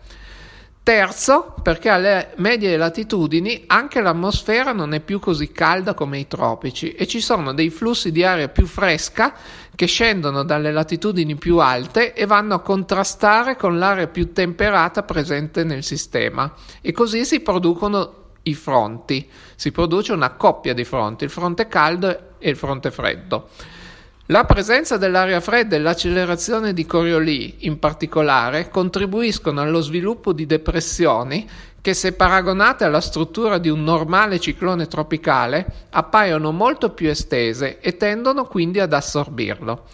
Terzo, 0.86 1.52
perché 1.64 1.88
alle 1.88 2.30
medie 2.36 2.76
latitudini 2.76 3.64
anche 3.66 4.00
l'atmosfera 4.00 4.70
non 4.70 4.94
è 4.94 5.00
più 5.00 5.18
così 5.18 5.50
calda 5.50 5.94
come 5.94 6.20
i 6.20 6.28
tropici 6.28 6.92
e 6.92 7.08
ci 7.08 7.20
sono 7.20 7.52
dei 7.52 7.70
flussi 7.70 8.12
di 8.12 8.22
aria 8.22 8.48
più 8.48 8.66
fresca 8.66 9.34
che 9.74 9.86
scendono 9.86 10.44
dalle 10.44 10.70
latitudini 10.70 11.34
più 11.34 11.58
alte 11.58 12.14
e 12.14 12.24
vanno 12.24 12.54
a 12.54 12.60
contrastare 12.60 13.56
con 13.56 13.80
l'aria 13.80 14.06
più 14.06 14.32
temperata 14.32 15.02
presente 15.02 15.64
nel 15.64 15.82
sistema 15.82 16.54
e 16.80 16.92
così 16.92 17.24
si 17.24 17.40
producono 17.40 18.34
i 18.42 18.54
fronti, 18.54 19.28
si 19.56 19.72
produce 19.72 20.12
una 20.12 20.34
coppia 20.34 20.72
di 20.72 20.84
fronti, 20.84 21.24
il 21.24 21.30
fronte 21.30 21.66
caldo 21.66 22.36
e 22.38 22.48
il 22.48 22.56
fronte 22.56 22.92
freddo. 22.92 23.48
La 24.30 24.42
presenza 24.42 24.96
dell'aria 24.96 25.40
fredda 25.40 25.76
e 25.76 25.78
l'accelerazione 25.78 26.72
di 26.72 26.84
Coriolis, 26.84 27.54
in 27.58 27.78
particolare, 27.78 28.68
contribuiscono 28.68 29.60
allo 29.60 29.80
sviluppo 29.80 30.32
di 30.32 30.46
depressioni 30.46 31.48
che, 31.80 31.94
se 31.94 32.12
paragonate 32.12 32.82
alla 32.82 33.00
struttura 33.00 33.58
di 33.58 33.68
un 33.68 33.84
normale 33.84 34.40
ciclone 34.40 34.88
tropicale, 34.88 35.64
appaiono 35.90 36.50
molto 36.50 36.90
più 36.90 37.08
estese 37.08 37.78
e 37.78 37.96
tendono 37.96 38.46
quindi 38.46 38.80
ad 38.80 38.92
assorbirlo. 38.92 39.84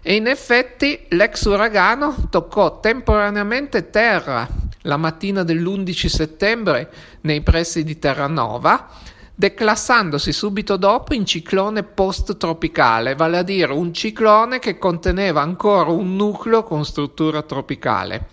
E 0.00 0.14
in 0.14 0.28
effetti 0.28 1.04
l'ex 1.10 1.44
uragano 1.44 2.28
toccò 2.30 2.80
temporaneamente 2.80 3.90
terra 3.90 4.48
la 4.82 4.96
mattina 4.96 5.42
dell'11 5.42 6.06
settembre 6.06 6.90
nei 7.20 7.42
pressi 7.42 7.84
di 7.84 7.98
Terranova 7.98 8.88
declassandosi 9.34 10.32
subito 10.32 10.76
dopo 10.76 11.12
in 11.12 11.26
ciclone 11.26 11.82
post-tropicale, 11.82 13.16
vale 13.16 13.38
a 13.38 13.42
dire 13.42 13.72
un 13.72 13.92
ciclone 13.92 14.60
che 14.60 14.78
conteneva 14.78 15.40
ancora 15.40 15.90
un 15.90 16.14
nucleo 16.14 16.62
con 16.62 16.84
struttura 16.84 17.42
tropicale. 17.42 18.28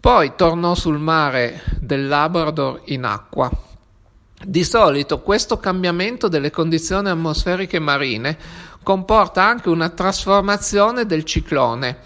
Poi 0.00 0.32
tornò 0.34 0.74
sul 0.74 0.98
mare 0.98 1.62
del 1.78 2.08
Labrador 2.08 2.82
in 2.86 3.04
acqua. 3.04 3.48
Di 4.44 4.64
solito 4.64 5.20
questo 5.20 5.58
cambiamento 5.58 6.26
delle 6.26 6.50
condizioni 6.50 7.08
atmosferiche 7.08 7.78
marine 7.78 8.36
comporta 8.82 9.44
anche 9.44 9.68
una 9.68 9.90
trasformazione 9.90 11.06
del 11.06 11.22
ciclone, 11.22 11.98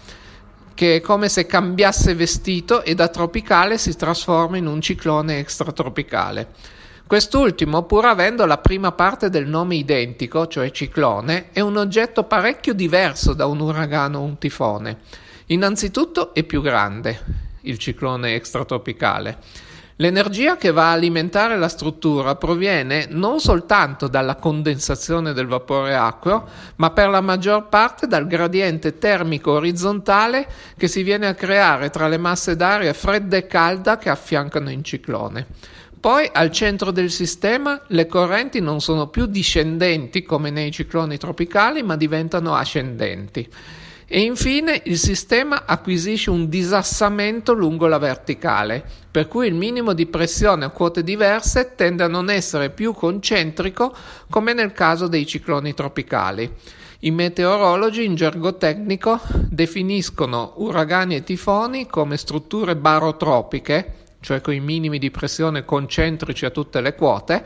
che 0.75 0.97
è 0.97 1.01
come 1.01 1.27
se 1.29 1.47
cambiasse 1.47 2.13
vestito 2.13 2.83
e 2.83 2.93
da 2.93 3.07
tropicale 3.07 3.79
si 3.79 3.95
trasforma 3.95 4.57
in 4.57 4.67
un 4.67 4.79
ciclone 4.79 5.39
extratropicale. 5.39 6.75
Quest'ultimo, 7.07 7.83
pur 7.83 8.03
avendo 8.03 8.45
la 8.45 8.57
prima 8.57 8.91
parte 8.91 9.29
del 9.29 9.47
nome 9.47 9.77
identico, 9.77 10.45
cioè 10.47 10.71
ciclone, 10.71 11.51
è 11.53 11.61
un 11.61 11.77
oggetto 11.77 12.25
parecchio 12.25 12.73
diverso 12.73 13.33
da 13.33 13.45
un 13.45 13.61
uragano 13.61 14.19
o 14.19 14.23
un 14.23 14.37
tifone. 14.37 14.97
Innanzitutto 15.45 16.33
è 16.33 16.43
più 16.43 16.61
grande, 16.61 17.17
il 17.61 17.77
ciclone 17.77 18.35
extratropicale. 18.35 19.37
L'energia 19.99 20.57
che 20.57 20.71
va 20.71 20.89
a 20.89 20.91
alimentare 20.91 21.57
la 21.57 21.69
struttura 21.69 22.35
proviene 22.35 23.07
non 23.09 23.39
soltanto 23.39 24.09
dalla 24.09 24.35
condensazione 24.35 25.31
del 25.31 25.47
vapore 25.47 25.95
acqueo, 25.95 26.45
ma 26.75 26.91
per 26.91 27.07
la 27.07 27.21
maggior 27.21 27.69
parte 27.69 28.05
dal 28.05 28.27
gradiente 28.27 28.97
termico 28.97 29.53
orizzontale 29.53 30.45
che 30.75 30.89
si 30.89 31.03
viene 31.03 31.27
a 31.27 31.35
creare 31.35 31.89
tra 31.89 32.09
le 32.09 32.17
masse 32.17 32.57
d'aria 32.57 32.93
fredda 32.93 33.37
e 33.37 33.47
calda 33.47 33.97
che 33.97 34.09
affiancano 34.09 34.69
il 34.69 34.83
ciclone. 34.83 35.47
Poi 36.07 36.29
al 36.31 36.51
centro 36.51 36.91
del 36.91 37.11
sistema 37.11 37.81
le 37.87 38.05
correnti 38.07 38.61
non 38.61 38.79
sono 38.79 39.07
più 39.07 39.25
discendenti 39.25 40.23
come 40.23 40.49
nei 40.51 40.71
cicloni 40.71 41.17
tropicali, 41.17 41.83
ma 41.83 41.97
diventano 41.97 42.55
ascendenti. 42.55 43.45
E 44.05 44.21
infine 44.21 44.83
il 44.85 44.97
sistema 44.97 45.65
acquisisce 45.65 46.29
un 46.29 46.47
disassamento 46.47 47.51
lungo 47.51 47.87
la 47.87 47.97
verticale, 47.97 48.85
per 49.11 49.27
cui 49.27 49.47
il 49.47 49.53
minimo 49.53 49.91
di 49.91 50.05
pressione 50.05 50.63
a 50.63 50.69
quote 50.69 51.03
diverse 51.03 51.73
tende 51.75 52.03
a 52.03 52.07
non 52.07 52.29
essere 52.29 52.69
più 52.69 52.93
concentrico 52.93 53.93
come 54.29 54.53
nel 54.53 54.71
caso 54.71 55.07
dei 55.07 55.25
cicloni 55.25 55.73
tropicali. 55.73 56.49
I 56.99 57.11
meteorologi 57.11 58.05
in 58.05 58.15
gergo 58.15 58.55
tecnico 58.55 59.19
definiscono 59.49 60.53
uragani 60.55 61.17
e 61.17 61.23
tifoni 61.25 61.85
come 61.85 62.15
strutture 62.15 62.77
barotropiche, 62.77 64.05
cioè 64.27 64.41
con 64.41 64.53
i 64.53 64.59
minimi 64.59 64.99
di 64.99 65.09
pressione 65.09 65.63
concentrici 65.63 66.43
a 66.43 66.49
tutte 66.49 66.81
le 66.81 66.95
quote, 66.95 67.41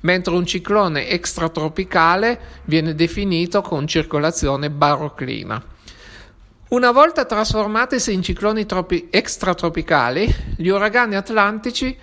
mentre 0.00 0.34
un 0.34 0.44
ciclone 0.44 1.08
extratropicale 1.08 2.40
viene 2.64 2.96
definito 2.96 3.60
con 3.60 3.86
circolazione 3.86 4.68
baroclina. 4.68 5.62
Una 6.70 6.90
volta 6.90 7.24
trasformatisi 7.24 8.12
in 8.12 8.24
cicloni 8.24 8.66
tropi- 8.66 9.06
extratropicali, 9.10 10.28
gli 10.56 10.66
uragani 10.66 11.14
atlantici, 11.14 11.96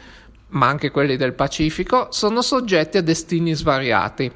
ma 0.48 0.68
anche 0.68 0.92
quelli 0.92 1.18
del 1.18 1.34
Pacifico, 1.34 2.08
sono 2.12 2.42
soggetti 2.42 2.98
a 2.98 3.04
destini 3.04 3.54
svariati. 3.54 4.32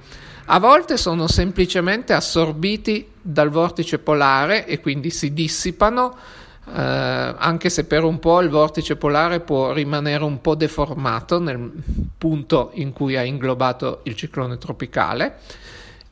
A 0.47 0.60
volte 0.60 0.97
sono 0.97 1.27
semplicemente 1.27 2.12
assorbiti 2.12 3.08
dal 3.21 3.49
vortice 3.49 3.99
polare 3.99 4.67
e 4.67 4.81
quindi 4.81 5.10
si 5.10 5.31
dissipano, 5.31 6.17
anche 6.71 7.69
se 7.69 7.86
per 7.86 8.04
un 8.04 8.19
po' 8.19 8.41
il 8.41 8.49
vortice 8.49 8.95
polare 8.95 9.39
può 9.39 9.71
rimanere 9.71 10.23
un 10.23 10.41
po' 10.41 10.56
deformato 10.56 11.39
nel 11.39 11.71
punto 12.17 12.71
in 12.73 12.91
cui 12.91 13.15
ha 13.15 13.23
inglobato 13.23 14.01
il 14.04 14.15
ciclone 14.15 14.58
tropicale. 14.58 15.38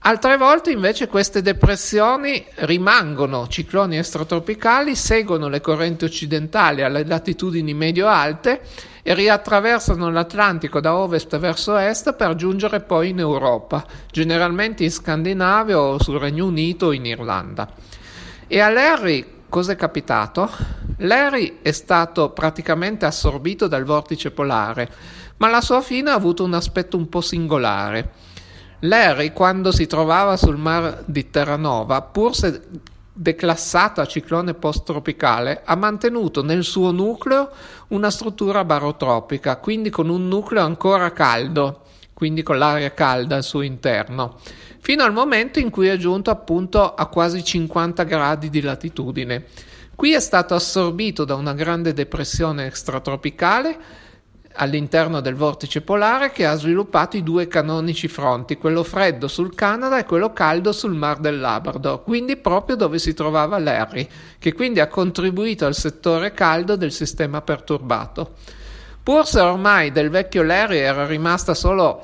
Altre 0.06 0.36
volte 0.36 0.70
invece 0.70 1.08
queste 1.08 1.42
depressioni 1.42 2.44
rimangono 2.56 3.48
cicloni 3.48 3.98
estratropicali, 3.98 4.96
seguono 4.96 5.48
le 5.48 5.62
correnti 5.62 6.04
occidentali 6.04 6.84
alle 6.84 7.06
latitudini 7.06 7.74
medio-alte 7.74 8.60
e 9.02 9.14
riattraversano 9.14 10.12
l'Atlantico 10.12 10.82
da 10.82 10.96
ovest 10.96 11.38
verso 11.38 11.78
est 11.78 12.14
per 12.16 12.36
giungere 12.36 12.82
poi 12.82 13.10
in 13.10 13.20
Europa, 13.20 13.86
generalmente 14.12 14.84
in 14.84 14.92
Scandinavia 14.92 15.80
o 15.80 16.04
sul 16.04 16.20
Regno 16.20 16.48
Unito 16.48 16.88
o 16.88 16.94
in 16.94 17.06
Irlanda. 17.06 17.72
E 18.46 18.60
a 18.60 18.68
Larry 18.68 19.26
Cosa 19.54 19.74
è 19.74 19.76
capitato? 19.76 20.50
Larry 20.98 21.60
è 21.62 21.72
stato 21.72 22.32
praticamente 22.32 23.06
assorbito 23.06 23.68
dal 23.68 23.84
vortice 23.84 24.32
polare, 24.32 24.92
ma 25.38 25.48
la 25.48 25.62
sua 25.62 25.80
fine 25.82 26.10
ha 26.10 26.16
avuto 26.16 26.44
un 26.44 26.56
aspetto 26.56 26.98
un 26.98 27.08
po' 27.08 27.22
singolare. 27.22 28.14
Larry, 28.80 29.32
quando 29.32 29.72
si 29.72 29.86
trovava 29.86 30.38
sul 30.38 30.58
mar 30.58 31.04
di 31.06 31.30
Terranova, 31.30 32.02
pur 32.02 32.36
se 32.36 32.62
declassato 33.14 34.02
a 34.02 34.08
ciclone 34.08 34.56
post-tropicale, 34.56 35.62
ha 35.64 35.76
mantenuto 35.76 36.42
nel 36.42 36.64
suo 36.64 36.90
nucleo 36.90 37.52
una 37.90 38.10
struttura 38.10 38.66
barotropica, 38.66 39.58
quindi 39.58 39.92
con 39.92 40.10
un 40.10 40.28
nucleo 40.28 40.64
ancora 40.64 41.12
caldo, 41.12 41.82
quindi 42.12 42.42
con 42.42 42.58
l'aria 42.58 42.92
calda 42.92 43.36
al 43.36 43.44
suo 43.44 43.62
interno 43.62 44.40
fino 44.84 45.06
al 45.06 45.14
momento 45.14 45.60
in 45.60 45.70
cui 45.70 45.88
è 45.88 45.96
giunto 45.96 46.30
appunto 46.30 46.94
a 46.94 47.06
quasi 47.06 47.42
50 47.42 48.04
gradi 48.04 48.50
di 48.50 48.60
latitudine. 48.60 49.46
Qui 49.96 50.12
è 50.12 50.20
stato 50.20 50.56
assorbito 50.56 51.24
da 51.24 51.36
una 51.36 51.54
grande 51.54 51.94
depressione 51.94 52.66
extratropicale 52.66 53.78
all'interno 54.56 55.22
del 55.22 55.36
vortice 55.36 55.80
polare 55.80 56.32
che 56.32 56.46
ha 56.46 56.56
sviluppato 56.56 57.16
i 57.16 57.24
due 57.24 57.48
canonici 57.48 58.10
fronti, 58.10 58.58
quello 58.58 58.84
freddo 58.84 59.30
sul 59.30 59.56
Canada 59.56 60.00
e 60.00 60.04
quello 60.04 60.34
caldo 60.34 60.74
sul 60.74 60.94
Mar 60.94 61.20
del 61.20 61.40
Labrador, 61.40 62.04
quindi 62.04 62.36
proprio 62.36 62.76
dove 62.76 63.00
si 63.00 63.14
trovava 63.14 63.58
Larry, 63.60 64.06
che 64.38 64.52
quindi 64.52 64.82
ha 64.82 64.88
contribuito 64.88 65.66
al 65.66 65.76
settore 65.76 66.34
caldo 66.34 66.76
del 66.76 66.92
sistema 66.92 67.42
perturbato. 67.42 68.34
Pur 69.02 69.26
se 69.26 69.40
ormai 69.40 69.94
del 69.94 70.10
vecchio 70.10 70.44
Larry 70.44 70.80
era 70.80 71.06
rimasta 71.06 71.54
solo 71.54 72.04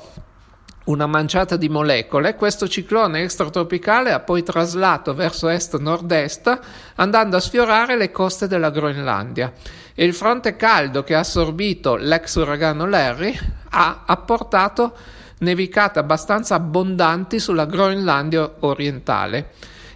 una 0.84 1.06
manciata 1.06 1.56
di 1.56 1.68
molecole, 1.68 2.34
questo 2.34 2.66
ciclone 2.66 3.22
extratropicale 3.22 4.12
ha 4.12 4.20
poi 4.20 4.42
traslato 4.42 5.14
verso 5.14 5.48
est-nord-est 5.48 6.58
andando 6.96 7.36
a 7.36 7.40
sfiorare 7.40 7.96
le 7.96 8.10
coste 8.10 8.46
della 8.46 8.70
Groenlandia 8.70 9.52
e 9.94 10.04
il 10.04 10.14
fronte 10.14 10.56
caldo 10.56 11.02
che 11.02 11.14
ha 11.14 11.20
assorbito 11.20 11.96
l'ex 11.96 12.34
uragano 12.36 12.86
Larry 12.86 13.38
ha 13.70 14.02
apportato 14.06 14.96
nevicate 15.40 15.98
abbastanza 15.98 16.54
abbondanti 16.54 17.38
sulla 17.38 17.66
Groenlandia 17.66 18.50
orientale. 18.60 19.50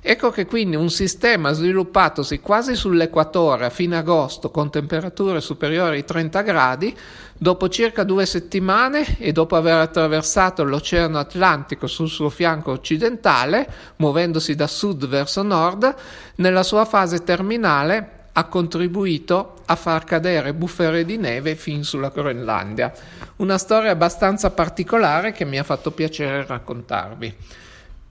Ecco 0.07 0.29
che 0.29 0.45
quindi 0.45 0.77
un 0.77 0.91
sistema 0.91 1.53
sviluppatosi 1.53 2.41
quasi 2.41 2.77
sull'equatore 2.77 3.65
a 3.65 3.71
fine 3.71 3.97
agosto 3.97 4.51
con 4.51 4.71
temperature 4.71 5.41
superiori 5.41 5.97
ai 5.97 6.05
30 6.05 6.43
gradi, 6.43 6.95
dopo 7.33 7.71
circa 7.71 8.05
due 8.05 8.27
settimane 8.27 9.17
e 9.17 9.33
dopo 9.33 9.57
aver 9.57 9.77
attraversato 9.77 10.63
l'Oceano 10.63 11.19
Atlantico 11.19 11.87
sul 11.87 12.11
suo 12.11 12.29
fianco 12.29 12.71
occidentale, 12.71 13.67
muovendosi 13.97 14.55
da 14.55 14.67
sud 14.67 15.09
verso 15.09 15.43
nord, 15.43 15.95
nella 16.35 16.63
sua 16.63 16.85
fase 16.85 17.25
terminale 17.25 18.27
ha 18.33 18.45
contribuito 18.45 19.63
a 19.65 19.75
far 19.75 20.05
cadere 20.05 20.53
bufere 20.53 21.07
di 21.07 21.17
neve 21.17 21.55
fin 21.55 21.83
sulla 21.83 22.11
Groenlandia. 22.11 22.93
Una 23.37 23.57
storia 23.57 23.93
abbastanza 23.93 24.51
particolare 24.51 25.33
che 25.33 25.47
mi 25.47 25.59
ha 25.59 25.63
fatto 25.63 25.93
piacere 25.93 26.45
raccontarvi. 26.45 27.63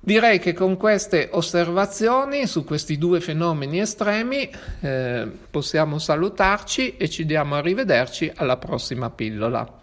Direi 0.06 0.38
che 0.40 0.52
con 0.52 0.76
queste 0.76 1.30
osservazioni 1.32 2.46
su 2.46 2.66
questi 2.66 2.98
due 2.98 3.22
fenomeni 3.22 3.80
estremi 3.80 4.50
eh, 4.82 5.32
possiamo 5.50 5.98
salutarci 5.98 6.98
e 6.98 7.10
ci 7.10 7.26
diamo 7.26 7.56
a 7.56 7.62
rivederci 7.62 8.30
alla 8.36 8.58
prossima 8.58 9.10
pillola. 9.10 9.83